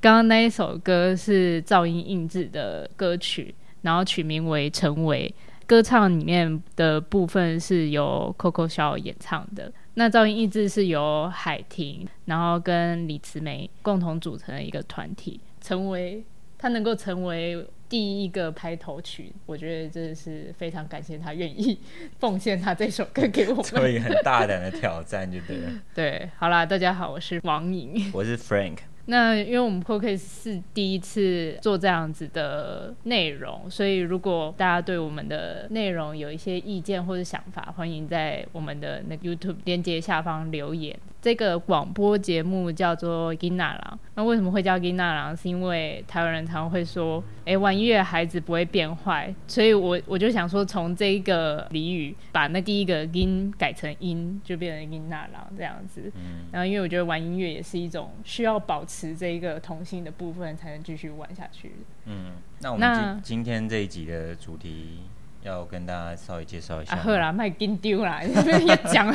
[0.00, 3.52] 刚刚那一首歌是噪音印制的歌曲，
[3.82, 5.34] 然后取名为《成为》。
[5.66, 15.40] 歌唱里面的部分是由 Coco 小演唱的，那噪音印制是由海婷，然后跟李慈梅共同组成的一个团体。
[15.60, 16.24] 成为
[16.56, 21.78] 他能够成为第一个拍头曲，我觉得真的是非常感谢他愿意
[22.18, 25.70] 奉献他这首歌给我们， 所以很大胆的挑战就对了。
[25.94, 28.78] 对，好啦，大家好，我是王颖，我是 Frank。
[29.10, 40.94] 那因为我们 Podcast 是第一次做这样子的内容，所以如果大家对我们的内容有一些意见或者想法，欢迎在我们的那个 YouTube 链接下方留言。
[41.28, 45.36] 这个广播节目叫做《金娜郎》，那为什么会叫《金娜郎》？
[45.38, 56.10] 是因为台湾人常常会说，哎，玩音乐的孩子不会变坏，所以我我就想说，从这一个俚语把那第一个音改成音，就变成金娜郎这样子。
[56.16, 61.72] 嗯，然后因为我觉得玩音乐也是一种需要保持这一个童心的部分，才能继续玩下去。
[62.06, 65.00] 嗯，那我们今今天这一集的主题。
[65.42, 66.94] 要跟大家稍微介绍一下。
[66.94, 68.22] 啊，好啦，卖金丢啦，
[68.66, 69.12] 要讲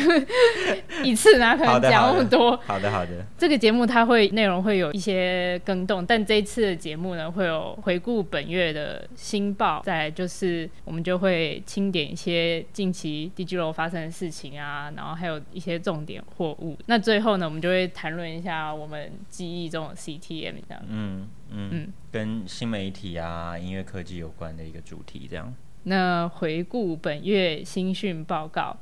[1.04, 2.56] 一次哪可能讲那么多？
[2.66, 3.26] 好的，好的。
[3.38, 16.78] 这个节目它会内容会有一些更动，但这一次的节目呢，会有回顾本月的新报，再来就是我们就会清点一些近期 DigiRoll 发生的事情啊，然后还有一些重点货物。
[16.86, 20.84] 那最后呢，我们就会谈论一下我们记忆中的 CTM 这样。
[20.88, 25.54] 嗯嗯嗯，跟新媒体啊、音乐科技有关的一个主题这样。
[25.84, 28.78] 那回顾本月新讯报告，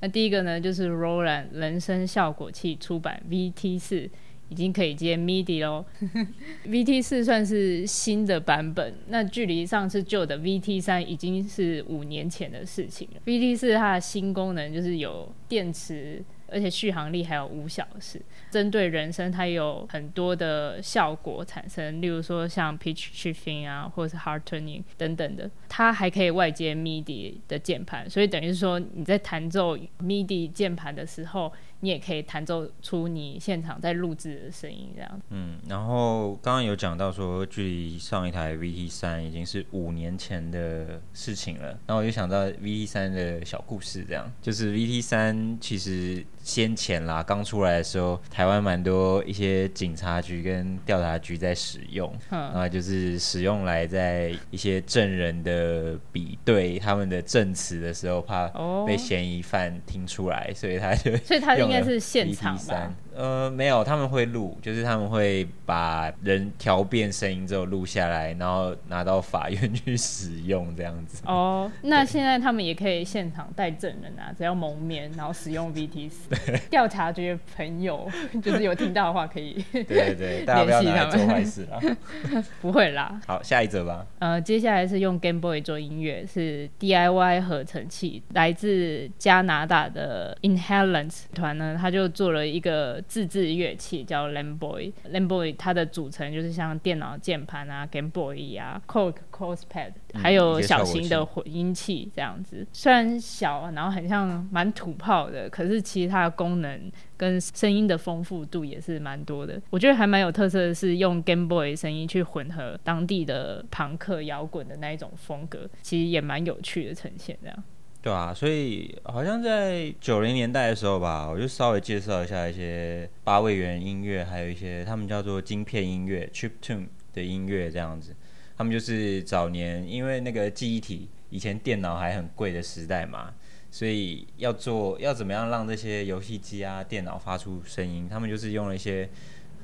[0.00, 4.08] 那第一个呢，就是 Roland 人声效果器出版 VT 四，
[4.48, 5.84] 已经可以接 MIDI 喽。
[6.66, 13.20] VT 四算是新的版本，那距离上次旧的 VT 三已经是五年前的事情了。
[13.26, 16.24] VT 四它的新功能就是有电池。
[16.48, 18.20] 而且续航力还有五小时，
[18.50, 35.20] 针对人声它有很多的效果产生，例如说像 pitch shifting 啊，或者是 hard turning 等等的，它还可以外接 MIDI 的键盘，所以等于说你在弹奏 MIDI 键盘的时候，你也可以弹奏出你现场在录制的声音这样。
[35.30, 46.24] 嗯，然后刚刚有讲到说，距离上一台 VT 三已经是五年前的事情了，然后我就想到 VT 三的小故事，这样就是 VT 三其实。
[46.46, 58.46] 先前啦，刚出来的时候，台湾蛮多一些警察局跟调查局在使用，啊、嗯，就是使用来在一些证人的比对他们的证词的时候，怕
[58.86, 62.92] 被嫌疑犯听出来，哦、所以他就，所以他应该是现场吧。
[63.16, 71.22] 呃，没有，他们会录，就是他们会把人调变声音之后录下来，然后拿到法院去使用这样子。
[71.24, 76.68] 哦，那现在他们也可以现场带证人啊，只要蒙面，然后使用 VTS。
[76.68, 78.06] 调查局的朋友
[78.42, 81.80] 就是有听到的话，可以对对对， 大家不要拿来做坏事啊。
[82.60, 83.18] 不会啦。
[83.26, 84.06] 好，下一则吧。
[84.18, 93.02] 呃，接下来是用 Game Boy 做音乐，是 DIY 合成器，来自加拿大的 Inhalants 团呢，他就做了一个。
[93.06, 102.66] 自制乐器叫 Lamboy，Lamboy 它的组成就是像电脑键盘啊、Game Boy 啊、Korg Cosepad，还有小型的混音器这样子。
[102.72, 109.60] 虽然小，然后很像蛮土炮的，可是其实它的功能跟声音的丰富度也是蛮多的。
[109.70, 117.64] 我觉得还蛮有特色的是用 Game Boy 声音去混合当地的朋克摇滚的那一种风格，其实也蛮有趣的呈现这样。
[118.06, 128.14] 对啊，所以好像在九零年代的时候吧，我就稍微介绍一下一些八位元音乐，还有一些他们叫做晶片音乐 （chip tune） 的音乐这样子。
[128.56, 133.34] 他们就是早年因为那个记忆体，以前电脑还很贵的时代嘛，
[133.72, 139.08] 所以要做要怎么样让这些游戏机啊、电脑发出声音，他们就是用了一些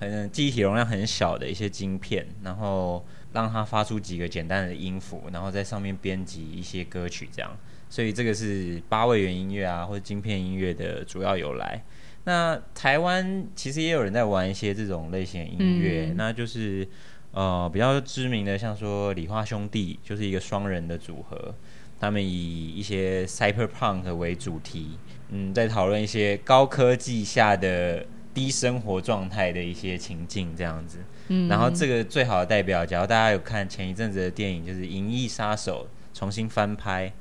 [0.00, 7.56] 很记忆体容量很小的一些晶片，然后让它发出几个简单的音符，然后在上面编辑一些歌曲这样。
[7.92, 11.84] 所以这个是八位元音乐啊，或者晶片音乐的主要由来。
[12.24, 16.88] 那台湾其实也有人在玩一些这种类型的音乐，嗯、那就是
[17.32, 21.54] 呃比较知名的，像说理化兄弟就是一个双人的组合，
[22.00, 24.96] 他们以一些 cyberpunk 为主题，
[25.28, 31.00] 嗯，在讨论一些高科技下的低生活状态的一些情境这样子。
[31.28, 35.86] 嗯，然后这个最好的代表，假如大家有看前一阵子的电影，就是《银翼杀手》
[36.18, 37.12] 重新翻拍。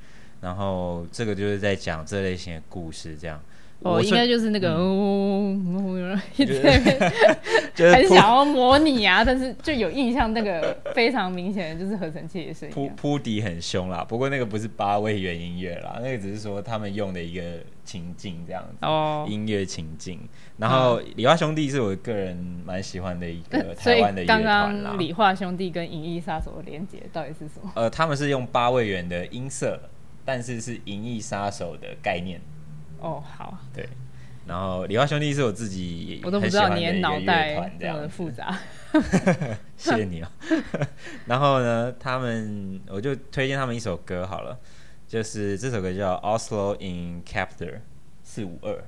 [0.41, 3.39] 然后这个就是在讲这类型的故事，这样。
[3.83, 12.75] 哦，应该就是那个，嗯，就是很想要模拟啊，但是就有印象，那个非常明显的就是合成器的声音。
[12.75, 17.41] 铺铺底很凶啦，不过那个不是八位元音乐啦，那个只是说他们用的一个
[17.83, 18.85] 情境这样子。
[18.85, 19.25] 哦。
[19.27, 20.19] 音乐情境。
[20.57, 24.69] 然后理化兄弟是我个人蛮喜欢的一个台湾的乐团啦。
[24.69, 27.71] 刚刚理化兄弟跟银翼杀手的连接到底是什么？
[27.73, 29.79] 呃，他们是用八位元的音色。
[30.25, 32.39] 但是是《银翼杀手》的概念
[32.99, 33.87] 哦，好，对。
[34.47, 38.57] 然后理化兄弟是我自己我都不知道你的脑袋这么复杂，
[39.77, 40.27] 谢谢你哦。
[41.27, 44.59] 然后呢，他们我就推荐他们一首歌好了，
[45.07, 47.75] 就是这首歌叫《Oslo in Captor》
[48.23, 48.83] 四五二。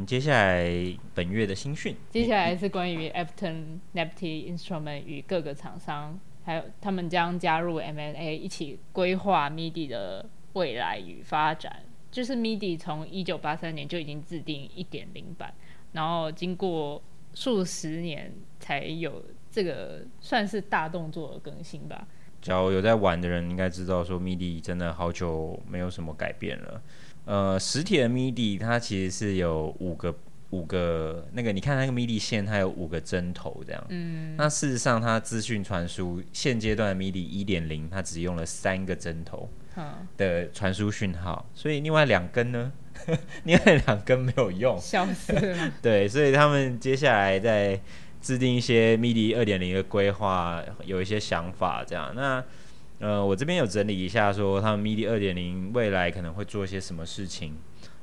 [0.00, 0.66] 们接下来
[1.14, 11.82] 本月的新讯，接下来是关于 Apton Naptech Instrument 与各个厂商，还有他们将加入 M&A 一起规划 MIDI 的未来与发展。
[12.10, 15.52] 就是 MIDI 从一九八三年就已经制定一点零版，
[15.92, 17.00] 然后经过
[17.34, 22.08] 数十年才有这个算是大动作的更新吧。
[22.40, 26.82] 只要有在玩的人应该知道，说 MIDI 真的好久没有什么改变了。
[27.24, 30.14] 呃，实体的 MIDI 它其实是有五个
[30.50, 33.86] 五个那个，你看那个 MIDI 线，它有五个针头这样。
[33.88, 34.34] 嗯。
[34.36, 39.48] 那事实上，它资讯传输现阶段的 MIDI 一点零，它只用了三个针头
[40.16, 42.72] 的传输讯号，所以另外两根呢，
[43.44, 45.72] 另外两根没有用， 笑死了。
[45.80, 47.80] 对，所以他们接下来在
[48.20, 52.12] 制定一些 MIDI 二点零的规划，有一些想法这样。
[52.14, 52.44] 那
[53.00, 57.56] 呃，我这边有整理一下，说他们 MIDI 二点零未来可能会做些什么事情。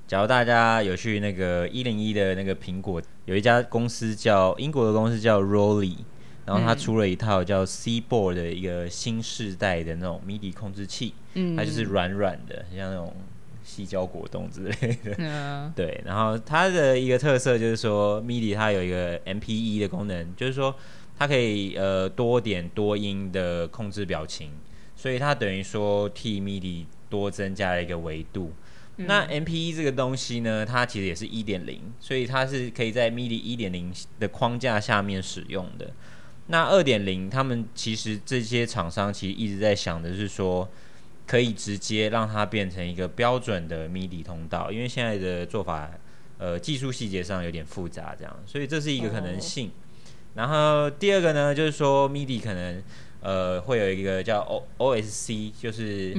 [0.08, 5.98] 假如大家有去那个一零一的那个苹果，有一家公司叫英国的公司叫 Rollei，
[6.46, 13.14] 然后他出了一套叫 Seaboard 的一个新世代的那种 MIDI 控制器，嗯，它就是软软的，像那种
[13.64, 14.72] 细胶果冻之类
[15.04, 16.02] 的，嗯， 对。
[16.06, 20.74] 然后它的一个特色就是说，MIDI 它有一个 MPE 的功能，就是说
[21.20, 24.50] 它可以呃多点多音的控制表情。
[25.08, 28.52] 所以它等于说替 MIDI 多增加了一个维度。
[28.98, 35.94] 嗯、那 MPE 这个东西呢，它其实也是一点零，所以它是可以在 MIDI 一点零的框架下面使用的。
[36.48, 40.70] 那二点零，他们其实这些厂商其实一直在想的是说，
[41.26, 45.90] 可以直接让它变成一个标准的 MIDI 通道，因为现在的做法，
[46.38, 49.70] 呃，技术细节上有点复杂，这样，所以这是一个可能性。
[49.70, 49.72] 哦、
[50.34, 52.84] 然后第二个呢，就是说 MIDI 可能。
[53.22, 56.16] 呃，会有一个叫 O O S C，就是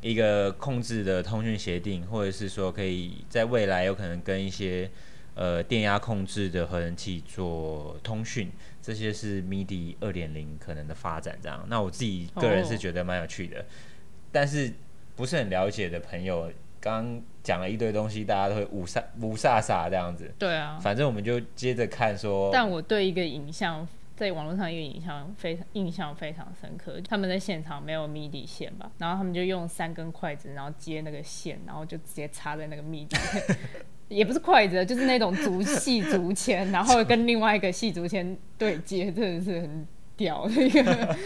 [0.00, 4.88] 一个控制的通讯协定，嗯，或者是说可以在未来有可能跟一些
[5.34, 8.50] 呃电压控制的合成器做通讯，
[8.80, 11.36] 这些是 MIDI 二点零可能的发展。
[11.42, 13.64] 这样，那我自己个人是觉得蛮有趣的，哦，
[14.30, 14.72] 但是
[15.16, 16.50] 不是很了解的朋友，
[16.80, 20.32] 刚刚讲了一堆东西，大家都会五煞五煞煞这样子。
[20.38, 22.50] 对啊，反正我们就接着看说。
[22.52, 23.86] 但我对一个影像。
[24.16, 33.16] 在网络上一个印象非常印象非常深刻，他们在现场没有 MIDI 线吧，然后他们就用三根筷子，然后接那个线，然后就直接插在那个 MIDI，
[34.08, 39.86] 也不是筷子，就是那种竹细竹签，然后跟另外一个细竹签对接，真的是很。
[40.16, 41.16] 掉 那个，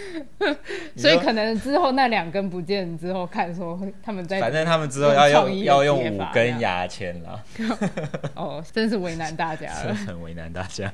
[0.97, 7.43] 所以可能之后那两根不见之后，看说他们在，反正他们之后要用要用五根牙签了。
[8.35, 10.93] 哦，真是为难大家了，很为难大家。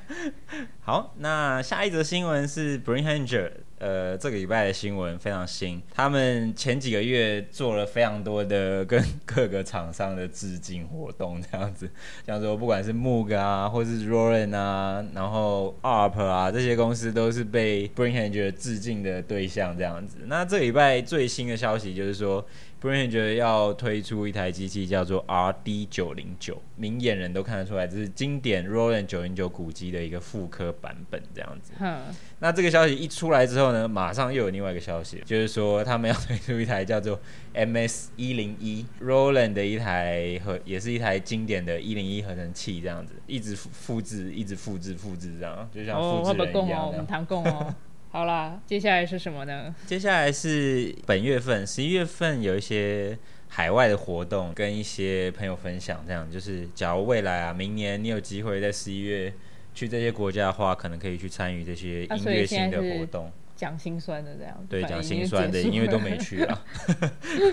[0.80, 3.50] 好，那下一则新闻是 Behringer。
[3.78, 11.90] 呃，这个礼拜的新闻非常新，他们前几个月做了非常多的跟各个厂商的致敬活动，这样子，
[12.26, 20.18] 像说不管是 Moog 啊，或是 Roland 啊，然后 ARP 啊，这些公司都是被 Behringer 致敬的对象，这样子。
[20.26, 22.46] 那这礼拜最新的消息就是说。
[22.80, 31.72] Behringer 要推出一台机器叫做 RD 九零九，明眼人都看得出来，这是经典 Roland 九零九古机的一个复刻版本，这样子。
[32.38, 37.18] 那这个消息一出来之后呢，马上又有另外一个消息，就是说他们要推出一台叫做
[37.54, 46.82] MS 一零一 Roland 的一台和，也是一台经典的一零一合成器，这样子，一直复制，一直复制，复制这样，就像复制人一样。
[46.82, 47.74] 哦，我们谈共哦。
[48.16, 49.74] 好啦，接下来是什么呢？
[49.84, 56.02] 接下来是本月份十一月份有一些海外的活动，跟一些朋友分享。
[56.06, 59.30] 这样就是，假如未来啊，明年你有机会在十一月
[59.74, 63.30] 去这些国家的话，可能可以去参与这些音乐性的活动。
[63.56, 66.62] 讲心酸的这样，对，讲心酸的，因为都没去啊。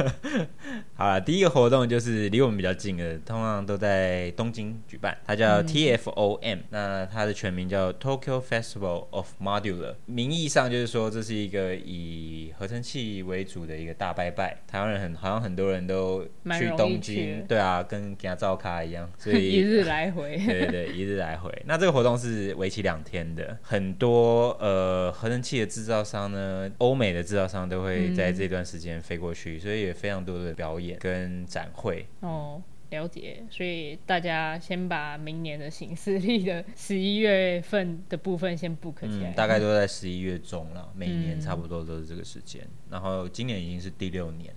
[0.95, 14.57] 好了，第一个活动就是离我们比较近的，通常都在东京举办，它叫 TFOM，嗯，那它的全名叫 Tokyo Festival of Modular，名义上就是说这是一个以合成器为主的一个大拜拜。
[14.67, 16.25] 台湾人很好像很多人都
[16.57, 21.49] 去东京，对啊，跟给他照卡一样， 所以一日来回， 对对对，一日来回。
[21.65, 25.92] 那这个活动是为期两天的，很多呃合成器的制造。
[25.93, 32.07] 制造商呢，欧美的制造商都会在这段时间飞过去，嗯，所以也非常多的表演跟展会。
[32.21, 33.43] 哦，了解。
[33.51, 40.91] 所以大家先把明年的行事历的十一月份的部分先 book 起来，嗯，大概都在十一月中了。
[40.95, 42.89] 每年差不多都是这个时间，嗯。
[42.89, 44.51] 然后今年已经是第六年。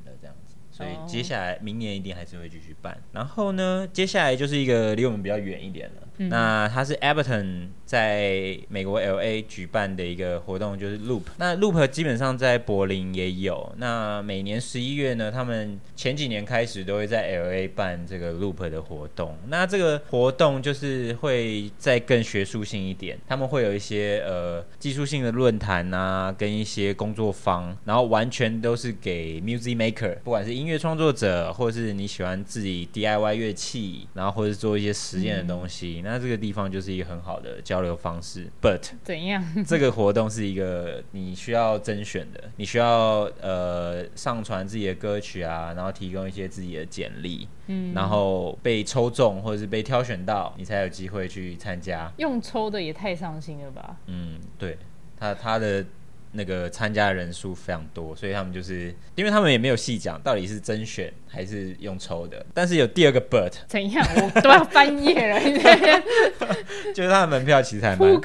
[0.76, 2.94] 所以接下来明年一定还是会继续办。
[3.12, 6.02] 然后呢，接下来就是一个离我们比较远一点了。
[6.18, 11.22] 嗯、那它是 Abertan 在美国 LA 举办的一个活动，就是 Loop。
[11.36, 13.70] 那 Loop 基本上在柏林也有。
[13.76, 19.36] 那每年十一月呢，他们前几年开始都会在 LA 办这个 Loop 的活动。
[19.48, 36.00] 那这个活动就是会再更学术性一点，他们会有一些呃技术性的论坛啊，跟一些工作坊，然后完全都是给 Music Maker，不管是音乐创作者，或是你喜欢自己 DIY 乐器，然后或者是做一些实验的东西。
[36.00, 39.42] 嗯那这个地方就是一个很好的交流方式，but 怎样？
[39.66, 52.12] 这个活动是一个你需要甄选的，你需要呃上传自己的歌曲啊，然后提供一些自己的简历，嗯，然后被抽中或者是被挑选到，你才有机会去参加。
[52.18, 53.96] 用抽的也太伤心了吧？
[54.06, 54.78] 嗯，对，
[55.18, 55.84] 他他的。
[56.32, 65.40] 那个参加的人数非常多，所以他们就是，因为他们也没有细讲到底是甄选还是用抽的，但是有第二个 but 怎样，我都要翻页了，
[66.94, 68.20] 就是他的门票其实还蛮，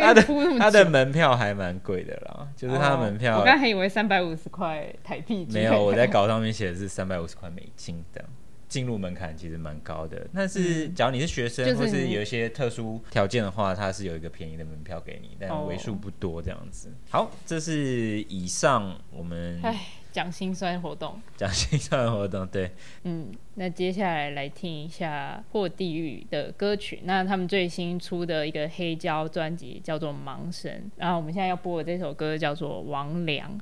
[0.00, 0.22] 他的
[0.58, 8.28] 他的门票还蛮贵的啦，就是他的门票，哦、我刚还以为三百五十块台币，没有，我在稿上面写的是三百五十块美金这样。
[8.68, 16.88] 进入门槛其实蛮高的，但是假如你是学生，嗯、或是有一些特殊条件的话，它是有一个便宜的门票给你，但为数不多这样子。
[16.88, 22.72] 哦、好，这是以上我们哎讲心酸活动，讲心酸活动，对，
[23.04, 33.56] 嗯，那接下来来听一下破地狱的歌曲，那他们最新出的一个黑胶专辑叫做《盲神》，然后我们现在要播的这首歌叫做《王良》。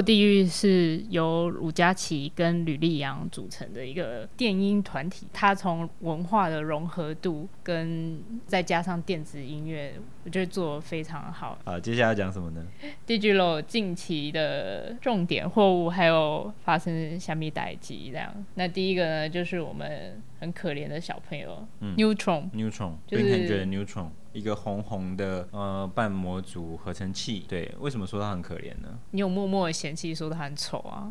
[0.00, 9.94] 地狱是由鲁佳琪跟吕丽阳组成的一个电音团体，他从文化的融合度跟再加上电子音乐，
[10.28, 11.58] 我觉得做得非常好。
[11.64, 12.62] 好，接下来要讲什么呢
[13.06, 18.30] ？Digilo 近期的重点货物还有发生虾米代机这样。
[18.52, 24.08] 那第一个呢，就是我们很可怜的小朋友、嗯、Neutron，Neutron，就是觉得 Neutron。
[24.34, 28.98] 一个红红的呃半模组合成器，对，为什么说他很可怜呢？
[29.12, 31.10] 你有默默的嫌弃说他很丑啊？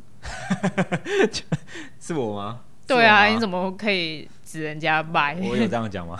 [1.99, 2.61] 是我吗？
[2.85, 4.29] 对啊，你怎么可以？
[4.47, 6.17] 指人家卖，我有这样讲吗？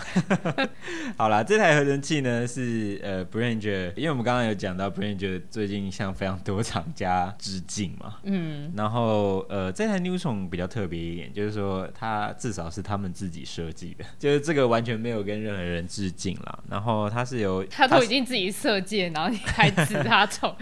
[1.16, 16.58] 好啦，这台合成器呢是呃 Behringer，因为我们刚刚有讲到 Behringer 最近向非常多厂家致敬嘛，嗯，然后呃这台 Neutron 比较特别一点，就是说它至少是他们自己设计的，就是这个完全没有跟任何人致敬啦。
[16.68, 20.54] 然后它是由他都已经自己设计，然后你还指他 丑，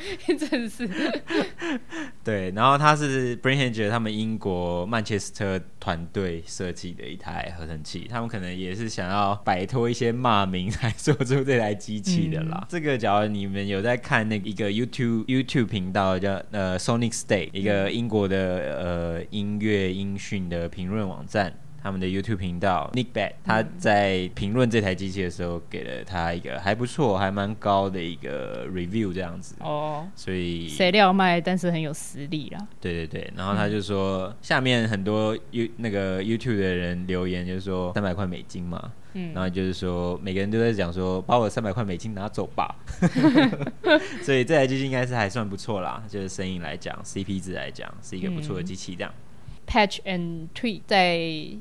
[0.49, 0.89] 真是。
[2.23, 7.55] 对，然后它是 Behringer 他们英国曼彻斯特团队设计的一台。
[7.57, 12.59] 合成器，他们可能也是想要摆脱一些骂名，才 做出这台机器的啦。
[12.61, 18.39] 嗯、这个，假如你们有在看那个一个 YouTube YouTube 频道叫呃 Sonic State，一个英国的
[18.79, 21.53] 呃音乐音讯的评论网站。
[21.87, 29.55] 他们的 YouTube 频道 Nick Bad，他在评论这台机器的时候，给了他一个还不错、还蛮高的一个 review 这样子。
[29.61, 32.67] 哦，所以谁料卖，但是很有实力啦。
[32.81, 42.75] 对对对，然后他就说，嗯、下面很多 You 那个 YouTube 的人留言，就是说三百块美金嘛，嗯，然后就是说每个人都在讲说，把我三百块美金拿走吧。
[44.25, 49.15] 所以这台机器应该是还算不错啦，就是声音来讲，CP 值来讲，是一个不错的机器这样。
[49.17, 49.23] 嗯
[49.67, 51.21] Patch and Tweak 在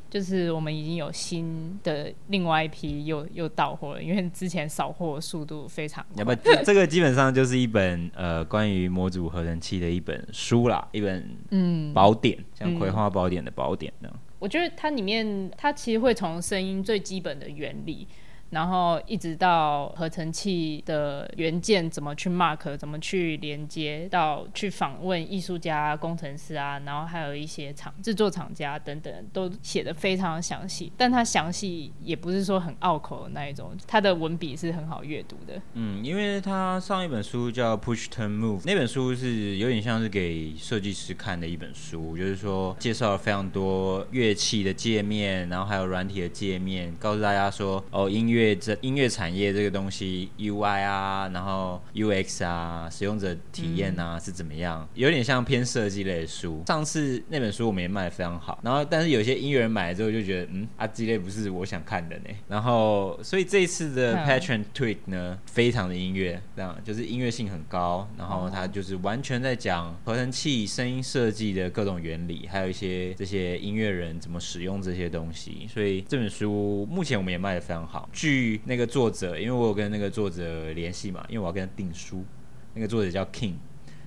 [0.09, 6.23] 就是我们已经有新的另外一批又又到货了，因为之前扫货速度非常快。
[6.23, 14.19] 要不这个基本上就是一本呃关于模组合成器的一本书啦，一本嗯宝典，嗯、像《葵花宝典》的宝典那样。
[14.37, 18.07] 我觉得它里面它其实会从声音最基本的原理。
[18.51, 30.91] 然后一直到合成器的元件怎么去 mark，怎么去连接，到去访问艺术家、工程师啊，然后还有一些厂制作厂家等等，都写的非常详细。
[30.95, 35.61] 但它详细也不是说很拗口的那一种，它的文笔是很好阅读的。
[35.73, 48.44] 嗯，因为他上一本书叫 Push Turn Move，那本书是有点像是给设计师看的一本书，就是说介绍了非常多乐器的界面，然后还有软体的界面，告诉大家说哦音乐。
[48.53, 54.85] 这音乐产业这个东西，UI 啊，然后 UX 啊，使用者体验啊、嗯、是怎么样？
[54.93, 56.61] 有点像偏设计类的书。
[56.67, 62.25] 上次那本书我们也卖的非常好，然后但是有些音乐人买了之后就觉得，嗯，啊，这类不是我想看的呢。
[62.49, 75.67] 然后所以这一次的 Patch and Tweak 呢，非常的音乐，这样就是音乐性很高，然后它就是完全在讲合成器声音设计的各种原理，还有一些这些音乐人怎么使用这些东西。
[75.71, 78.09] 所以这本书目前我们也卖的非常好。
[78.25, 82.25] 据那个作者，因为我有跟那个作者联系嘛，因为我要跟他订书。
[82.73, 83.53] 那个作者叫 King，、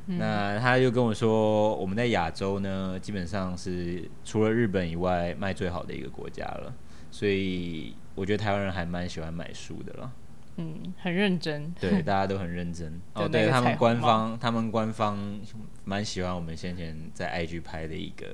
[0.09, 6.74] 嗯、那他就跟我说，我们在亚洲呢，基本上是除了日本以外卖最好的一个国家了。
[7.11, 10.12] 所以我觉得台湾人还蛮喜欢买书的了。
[10.57, 11.72] 嗯，很认真。
[11.81, 13.00] 对，大家都很认真。
[13.14, 15.16] 哦，对他们官方，他们官方
[15.85, 18.26] 蛮喜欢我们先前在 IG 拍的一个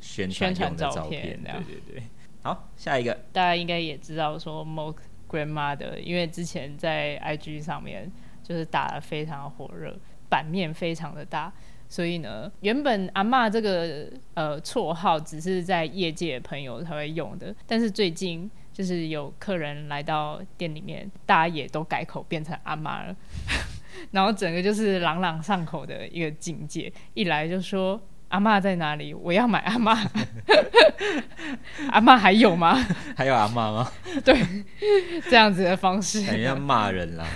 [0.00, 1.42] 宣传用的照片。
[1.42, 2.02] 对对对。
[2.42, 4.96] 好，下一个，大家应该也知道说 Moog
[5.28, 8.10] Grandmother，因为之前在 IG 上面
[8.42, 9.94] 就是打得非常火热，
[10.30, 11.52] 版面非常的大，
[11.86, 23.14] 所以呢，原本阿嬷这个呃绰号只是在业界朋友才会用的，但是最近就是有客人来到店里面，大家也都改口变成阿嬷了，
[24.12, 28.00] 然后整个就是朗朗上口的一个境界，一来就说。
[28.30, 29.12] 阿妈在哪里？
[29.12, 29.98] 我要买阿妈。
[31.90, 32.76] 阿妈还有吗？
[33.16, 33.90] 还有阿妈吗？
[34.24, 34.40] 对，
[35.28, 36.24] 这样子的方式。
[36.26, 37.26] 等一下骂人啦。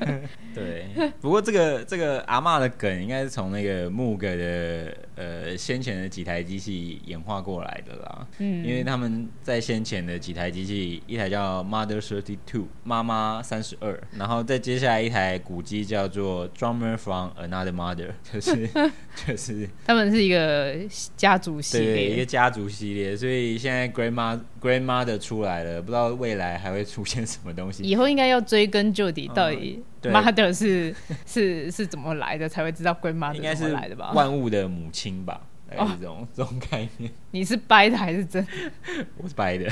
[0.54, 0.86] 对，
[1.20, 8.26] 不过这个这个阿妈的梗应该是从那个 Moog 的呃先前的几台机器演化过来的啦。
[8.38, 18.68] 嗯，因为他们在先前的几台机器，一台叫 Mother Thirty Two 妈妈三十二，然后再接下来一台古机叫做 Drummer from Another Mother， 就是
[19.26, 20.76] 就是他们是一个
[21.16, 27.82] 家族系列，对，一个家族系列，所以现在 Grandma Grandmother 出来了，不知道未来还会出现什么东西。
[27.82, 29.82] 以后应该要追根究底，到底、嗯。
[30.02, 30.94] Mother 是
[31.26, 32.48] 是是怎么来的？
[32.48, 34.12] 才会知道 Grandmother 应该是来的吧？
[34.14, 37.10] 万物的母亲吧，这种、哦、这种概念。
[37.32, 39.06] 你是掰的还是真的？
[39.18, 39.70] 我是掰的。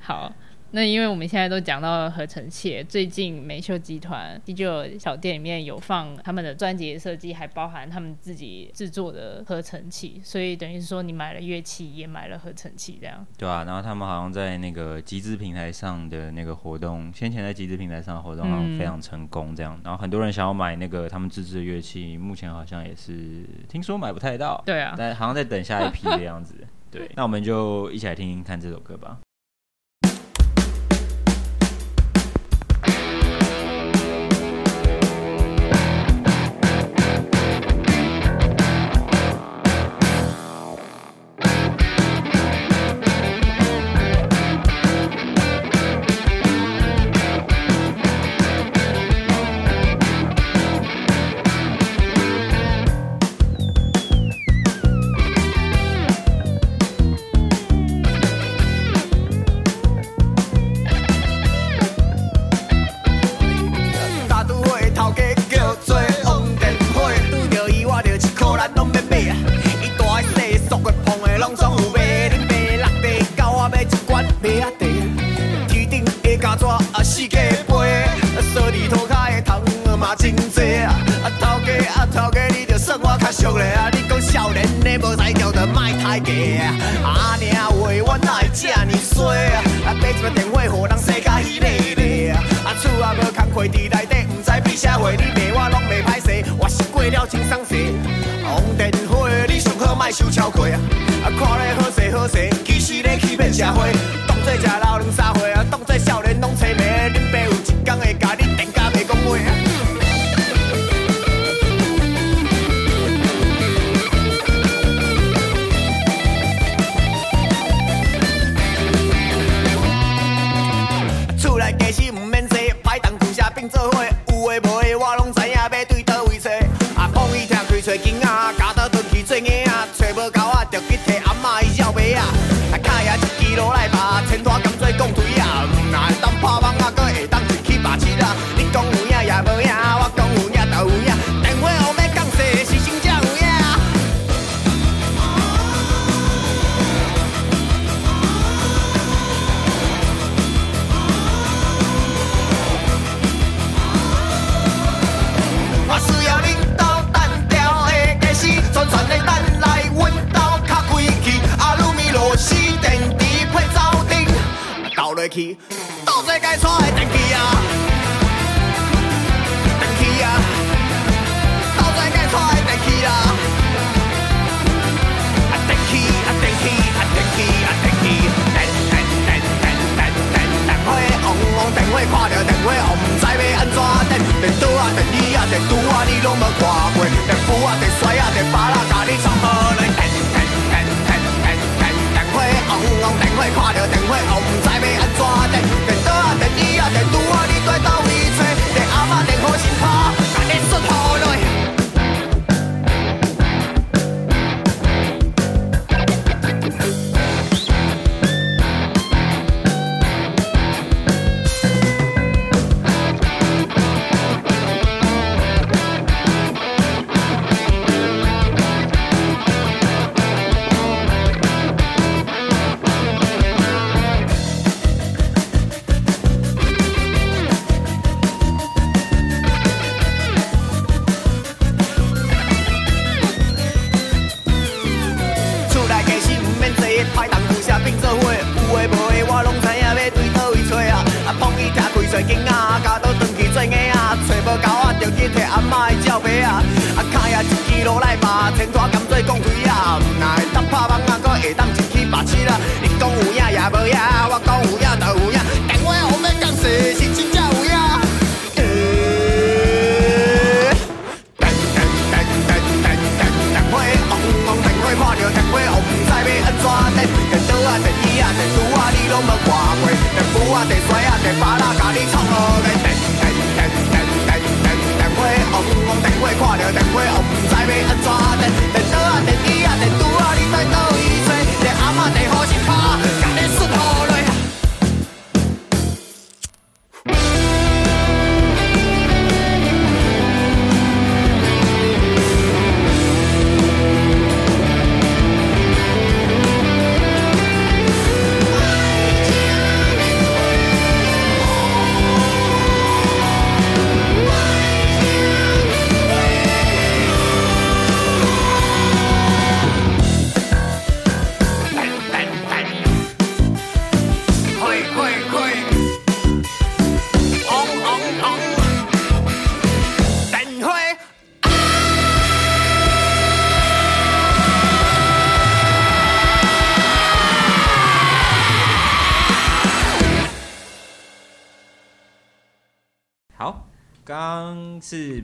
[0.00, 0.32] 好，
[0.74, 13.24] 那因为我们现在都讲到了合成器，最近美秀集团第九小店里面有放他们的专辑设计，还包含他们自己制作的合成器，所以等于是说你买了乐器也买了合成器这样。
[13.38, 24.60] 对啊，然后他们好像在那个集资平台上的那个活动，先前在集资平台上的活动好像非常成功这样，嗯、然后很多人想要买那个他们自制的乐器，目前好像也是听说买不太到。
[24.66, 26.56] 对啊，但好像在等下一批的样子。
[26.90, 29.20] 对，那我们就一起来听听看这首歌吧。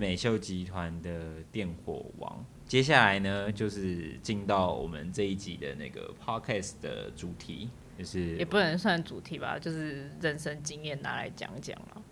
[0.01, 1.11] 美秀集团的
[1.53, 12.03] 电火王，接下来呢就是进到我们这一集的那个 podcast 的主题，就是也不能算主题吧，就是人生经验拿来讲讲了。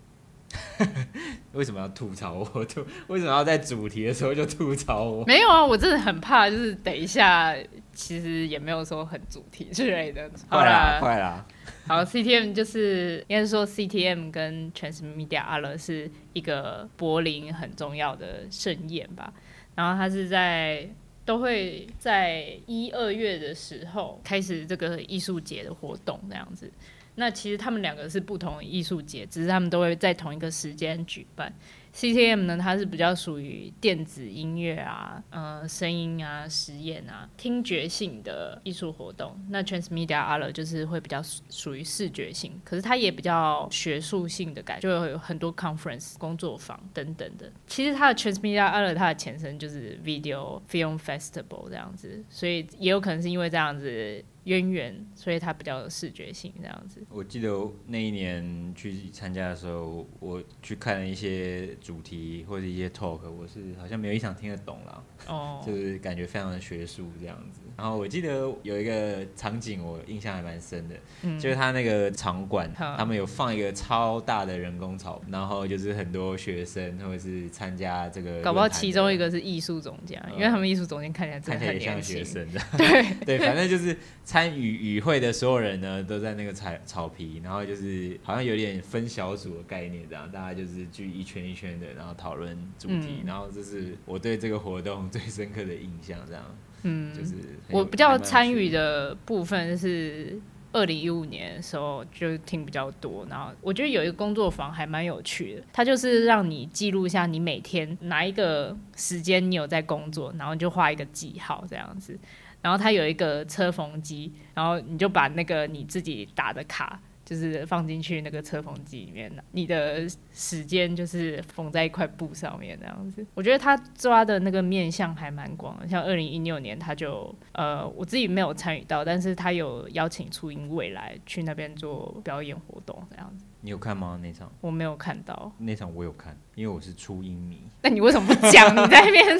[1.53, 2.65] 为什么要吐槽我？
[2.65, 5.25] 吐为什么要在主题的时候就吐槽我？
[5.25, 7.55] 没有啊，我真的很怕，就是等一下，
[7.91, 10.29] 其实也没有说很主题之类的。
[10.47, 11.43] 快啦，快啦！
[11.89, 19.33] 好，CTM 就是应该是说 CTM 跟 Transmedia 阿勒是一个柏林很重要的盛宴吧。
[19.73, 20.87] 然后它是在
[21.25, 26.71] 都会在一二月的时候开始这个艺术节的活动，这样子。
[27.15, 31.51] 那其实他们两个是不同的艺术节，只是他们都会在同一个时间举办。
[31.93, 39.35] CTM 呢，它是比较属于电子音乐啊、呃、声音啊、实验啊、听觉性的艺术活动。
[39.49, 47.51] 那 Transmedia Other 就是会比较属于视觉性，可是它也比较学术性的感觉，就会有很多 conference 工作坊等等的。
[47.67, 54.23] 其实它的 Transmedia Other 它的前身就是 Video Film Festival 这样子，所以也有可能是因为这样子。
[54.49, 57.03] 渊源，所以它比较有视觉性这样子。
[57.09, 65.03] 我记得那一年去参加的时候，我去看了一些主题或者一些 talk，我是好像没有一场听得懂啦。
[65.27, 67.61] 哦，就是感觉非常的学术这样子。
[67.77, 82.59] 然后我记得有一个场景，我印象还蛮深的，嗯、就是他那个场馆，嗯、他们有放一个超大的人工草，然后就是很多学生或者是参加这个，搞不好其中一个是艺术总监，嗯、因为他们艺术总监看起来真的很，看起来像学生的。
[82.77, 83.95] 对 对，反正就是。
[84.29, 96.43] 参与与会的所有人呢，都在那个草草皮，然后就是好像有点分小组的概念，这样大家就是聚一圈一圈的，然后讨论主题，嗯、然后这是我对这个活动最深刻的印象，这样，
[96.83, 97.33] 嗯，就是
[97.71, 100.39] 我比较参与的部分是
[100.71, 112.17] 二零一五年的时候就听比较多，然后我觉得有一个工作坊还蛮有趣的，它就是让你记录一下你每天哪一个时间你有在工作，然后你就画一个记号这样子。
[112.61, 123.25] 然后它有一个车缝机，然后你就把那个你自己打的卡，就是放进去那个车缝机里面，你的时间就是缝在一块布上面这样子。
[123.33, 133.45] 我觉得他抓的那个面向还蛮广的，像二零一六年他就呃我自己没有参与到，但是他有邀请初音未来去那边做表演活动这样子。
[133.61, 134.17] 你有看吗？
[134.23, 137.61] 那场我没有看到，那场我有看，因为我是初音迷。
[137.83, 138.71] 那你为什么不讲？
[138.73, 139.39] 你在那边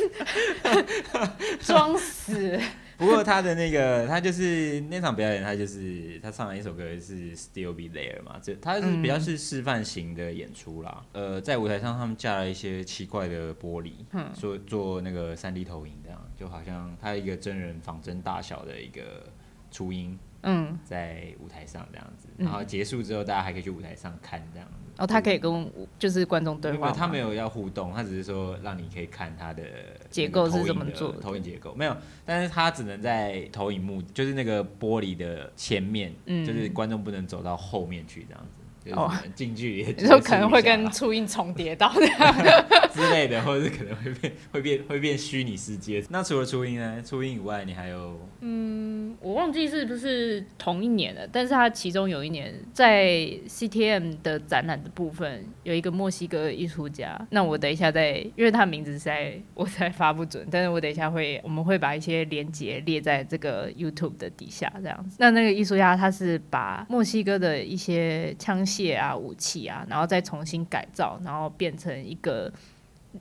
[1.60, 2.60] 装死。
[3.00, 11.06] 不过他的那个，他就是那场表演，他就是他唱了一首歌是 Still Be There 嘛，这他是比较是示范型的演出啦。
[11.14, 13.94] 嗯、呃，在舞台上他们架了一些奇怪的玻璃，
[14.34, 19.32] 做、嗯、做那个三 D 投影，这样就好像他一个真人仿真大小的一个
[19.72, 24.74] 初音，嗯，在舞台上这样子，然后结束之后大家还可以去舞台上看这样子。
[24.98, 29.64] 哦，他可以跟就是观众对话，他没有要互动，他只是说让你可以看他的
[30.10, 38.56] 结构是怎么做投影结构，没有，但是他只能在投影幕，就是那个玻璃的前面，嗯，就是观众不能走到后面去这样子。
[38.94, 42.36] 哦，近距离， 你说可能会跟初音重叠到这样
[42.92, 46.04] 之类的，或者是可能会变会变会变虚拟世界。
[46.10, 47.00] 那除了初音呢？
[47.06, 48.20] 初音以外，你还有？
[48.40, 53.08] 嗯，我忘记是不是同一年了，但是它其中有一年在
[53.48, 57.20] CTM 的展览的部分有一个墨西哥艺术家。
[57.32, 65.18] 那我等一下再，因为他名字在我才发不准，但是我等一下会我们会把一些连接列在这个 YouTube 的底下这样子。
[65.20, 68.60] 那那个艺术家他是把墨西哥的一些枪。
[68.70, 72.52] 械啊，武器啊，然后再重新改造，然后变成一个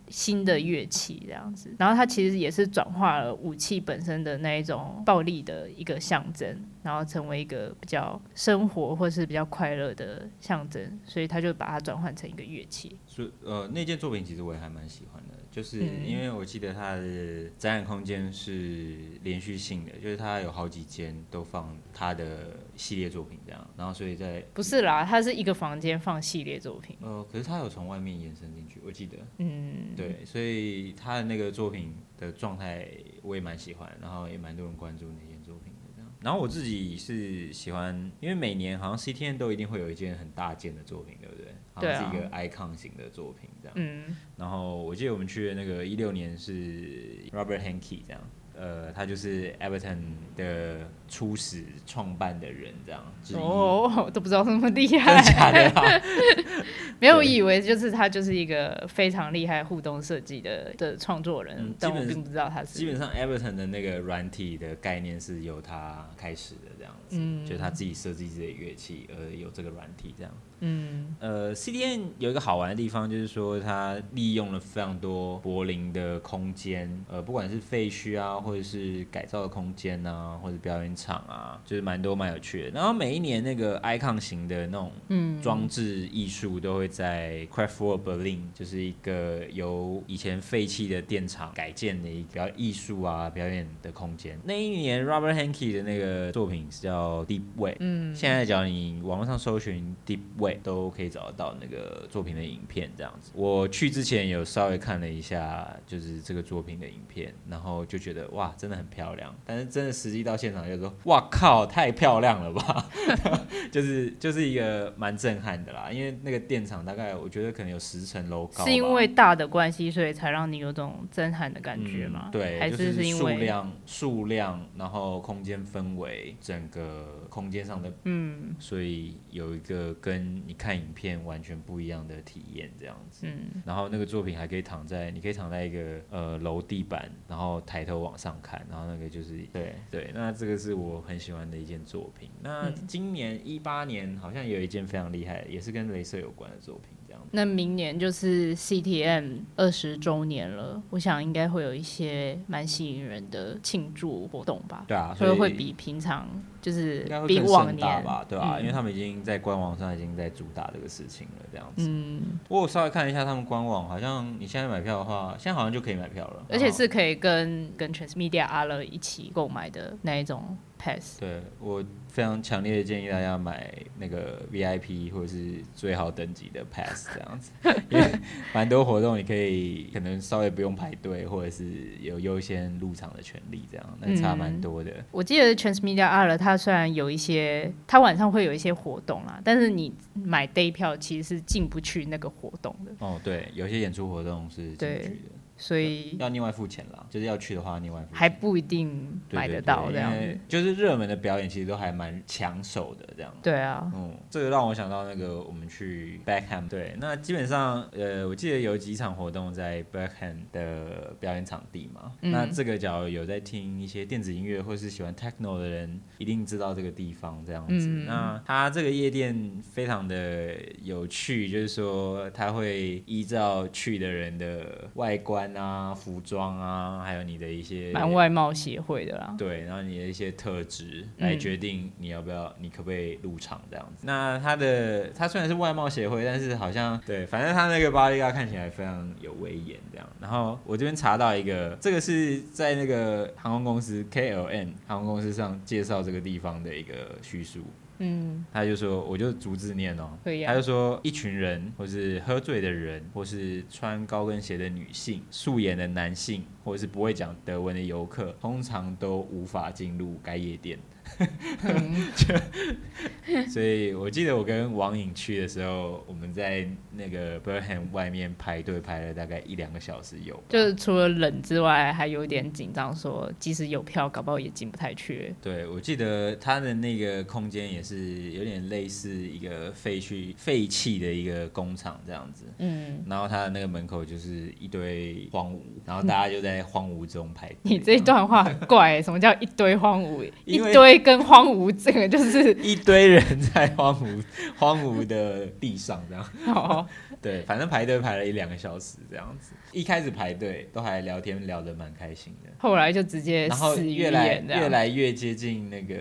[0.09, 1.75] 新的乐器这样子。
[1.79, 10.99] 然后它其实也是转化了武器本身的那一种暴力的一个象征，然后成为一个比较生活或是比较快乐的象征。
[11.05, 12.99] 所以他就把它转换成一个乐器。
[13.07, 15.38] 所以呃，那件作品其实我也还蛮喜欢的。
[15.51, 26.97] 就是因为我记得它的展览空间是连续性的，就是它有好几间都放它的系列作品这样，然后所以在不是啦，它是一个房间放系列作品。
[27.01, 32.89] 呃，可是它有从外面延伸进去，我记得，嗯，对，所以他的那个作品的状态
[33.23, 35.79] 我也蛮喜欢，然后也蛮多人关注那件作品的。
[36.21, 41.55] 然后我自己是喜欢，因为每年好像 CTN 都一定会有一件很大件的作品，对不对？
[41.81, 43.75] 是一个 icon 型的作品这样。
[43.77, 44.17] 嗯。
[44.37, 48.21] 然后我记得我们去的那个一六年是 Robert Henke 这样。
[48.61, 49.99] 呃，他就是 Everton
[50.37, 53.05] 的初始创办的人，这样。
[53.35, 55.23] 哦， 都不知道那么厉害。
[55.23, 56.03] 假的啊、
[56.99, 62.77] 没有以为就是他就是一个非常厉害互动设计的的创作人，嗯、但我并不知道他是。
[62.77, 67.17] 基本上 Everton 的那个软体的概念是由他开始的，这样子。
[67.17, 67.47] 嗯。
[67.47, 70.33] 就是他自己设计自己的乐器，而有这个软体这样。
[70.61, 82.71] 嗯，呃，CDN 有一个好玩的地方，就是说它利用了非常多柏林的空间，呃，不管是废墟啊，或者是改造的空间啊，或者表演场啊，就是蛮多蛮有趣的。
[82.71, 94.39] 然后每一年那个 icon 型的那种嗯装置艺术都会在 Kraftwerk Berlin，就是一个由以前废弃的电厂改建的一个艺术啊表演的空间。
[94.45, 100.19] 那一年 Robert Henke 的那个作品是叫 Deep Wait，嗯，现在只要你网络上搜寻 Deep
[100.57, 103.31] 都可以找得到那个作品的影片，这样子。
[103.35, 109.35] 我去之前有稍微看了一下，就是这个作品的影片，然后就觉得哇，真的很漂亮。
[109.45, 112.87] 但是真的实际到现场就说，哇靠，太漂亮了吧！
[113.71, 118.65] 就是就是一个蛮震撼的啦，因为那个电厂大概我觉得可能有十层楼高。
[118.65, 122.25] 是因为大的关系，所以才让你有种震撼的感觉吗？
[122.27, 133.29] 嗯、对，还是是因为数量、数量，然后空间氛围，整个空间上的，嗯，所以有一个跟你看影片完全不一样的体验，这样子。
[133.29, 142.29] 嗯，然后那个作品还可以躺在，你可以躺在一个呃楼地板，然后抬头往上看，然后那个就是对对，那这个是我很喜欢的一件作品。
[142.43, 146.89] 那今年一八年好像有一件非常厉害，也是跟镭射有关的作品。
[147.33, 154.85] 那明年就是 CTM 二十周年了，我想应该会有一些蛮吸引人的庆祝活动吧？
[154.87, 156.29] 对啊，所以会比平常
[156.63, 158.25] 就是比往年吧？
[158.29, 161.87] 对啊，嗯、因为他们已经在官网上已经在主打这个事情了，这样子。
[161.89, 171.21] 嗯，我稍微看一下他们官网，好像你现在买票的话，现在好像就可以买票了，而且是可以跟跟 Transmedia ALLE 一起购买的那一种 pass。
[171.21, 171.85] 对我。
[172.19, 177.53] 非常强烈的建议大家买那个 VIP 或者是最好等级的 pass 这样子，
[177.91, 178.05] 因为
[178.53, 184.93] 蛮多活动你可以可能稍微不用排队，或者是有优先入场的权利，这样那差蛮多的。
[185.13, 192.91] 我记得 Transmedia ALLE 它虽然有一些，它晚上会有一些活动啦，但是你买 day 票其实是进不去那个活动的。
[192.99, 195.31] 哦，对，有些演出活动是进不去的。
[195.59, 198.17] 所以要另外付钱了，就是要去的话另外付钱。
[198.17, 200.15] 还不一定买得到这样。
[200.47, 203.35] 就是热门的表演其实都还蛮抢手的这样。
[203.43, 212.13] 对啊，嗯，这个让我想到那个我们去 Backham，对，那基本上呃，我记得有几场活动在 Backham 的表演场地嘛。
[212.23, 217.89] 嗯、那这个假如有在听一些电子音乐或是喜欢 Techno 的人，一定知道这个地方这样子。
[217.89, 225.48] 嗯、那它这个夜店非常的有趣，就是说它会依照去的人的外观。
[225.57, 234.05] 啊，服装啊，还有你的一些蛮外貌协会的啦，对，然后你的一些特质来决定你要不要，你可不可以入场这样子。
[234.05, 240.07] 嗯、那他的他虽然是外貌协会，但是好像对，反正他那个 bodyguard 看起来非常有威严这样。
[240.21, 247.61] 然后我这边查到一个，这个是在那个航空公司 KLM 航空公司上介绍这个地方的一个叙述。
[247.99, 250.17] 嗯，他就说，我就逐字念哦。
[250.23, 250.53] 可以啊。
[250.53, 260.79] 他就说，一群人，或是喝醉的人，或是穿高跟鞋的女性，素颜的男性，或者是不会讲德文的游客，通常都无法进入该夜店。
[263.49, 275.35] 所以，我记得我跟王颖去的时候，我们在那个 Berham 外面排队排了大概一两个小时有，就是除了冷之外，还有点紧张，说即使有票，搞不好也进不太去。
[275.43, 282.45] 对，我记得他的那个空间也是有点类似一个废墟、废弃的一个工厂这样子。
[282.59, 287.57] 嗯，然后他的那个门口就是一堆荒芜，然后大家就在荒芜中排队。
[287.63, 290.31] 你这一段话很怪、欸，什么叫一堆荒芜？
[290.45, 290.98] 一堆。
[290.99, 294.23] 跟荒芜，这个 就是一堆人在荒芜
[294.59, 296.25] 荒芜的地上这样。
[296.55, 296.87] 哦，
[297.23, 299.53] 对，反正排队排了一两个小时这样子。
[299.71, 305.97] 一开始排队都还聊天聊得蛮开心的，后来就直接然后越来越来越接近那个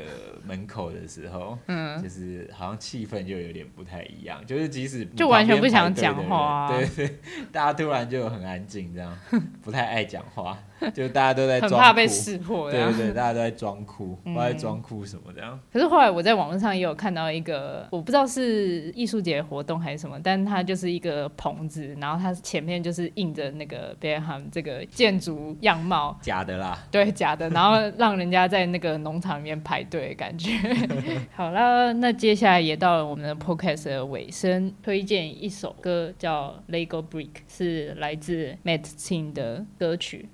[0.45, 7.17] 门口的时候，嗯，就是好像气氛就有点不太一样，就是即使就完全不想讲话，啊，对对，
[7.51, 9.17] 大家突然就很安静这样，
[9.61, 10.57] 不太爱讲话。
[10.93, 12.69] 就大家都在装，很怕被识破。
[12.71, 15.59] 对对对， 大家都在装酷，不知道在装酷什么这样。
[15.71, 30.51] 可是后来我在网络上也有看到一个，我不知道是艺术节活动还是什么，但它就是一个棚子，然后它前面就是印着那个 Berham 这个建筑样貌，假的啦，对，假的，然后让人家在那个农场里面排队，感觉。
[31.36, 40.30] 好了，那接下来也到了我们的 Podcast 的尾声，推荐一首歌叫 Lego Brick，是来自 Matt Sin 的歌曲。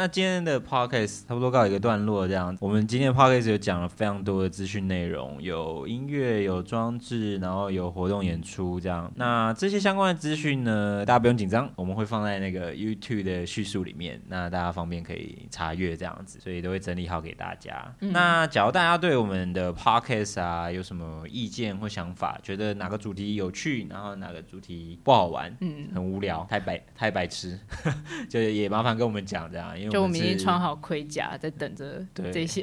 [0.00, 2.56] 那今天的 podcast 差不多告一个段落，这样。
[2.58, 9.12] 我们今天的 podcast 有讲了非常多的资讯内容，有音乐，有装置，然后有活动演出，这样。
[9.14, 17.94] 那这些相关的资讯呢，大家不用紧张，我们会放在那个 YouTube 的叙述里面，那大家方便可以查阅这样子，所以都会整理好给大家。
[18.00, 27.60] 嗯、那假如大家对我们的 podcast 啊有什么意见或想法，觉得哪个主题有趣，然后哪个主题不好玩，嗯，很无聊，太白太白痴，
[28.30, 29.78] 就也麻烦跟我们讲这样。
[29.78, 32.62] 因为我就我们已经穿好盔甲，在等着这些，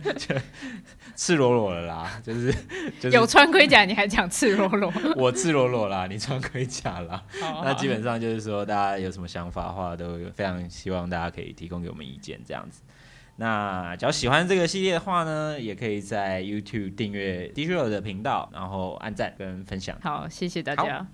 [1.14, 2.52] 赤裸裸的啦，就是、
[3.00, 4.92] 就是、有穿盔甲，你还讲赤裸裸？
[5.16, 7.22] 我赤裸裸啦，你穿盔甲啦。
[7.40, 12.82] 好好，那基本上就是说，大家有什么想法的话，都非常希望大家可以提供给我们意见，这样子。
[13.36, 19.96] 那只要喜欢这个系列的话呢，也可以在 YouTube 订阅 Dishroll 的频道，然后按赞跟分享。
[20.02, 21.06] 好，谢谢大家。